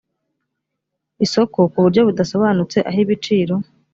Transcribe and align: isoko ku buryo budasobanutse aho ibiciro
isoko 1.25 1.57
ku 1.71 1.77
buryo 1.83 2.01
budasobanutse 2.07 2.77
aho 2.89 2.97
ibiciro 3.05 3.55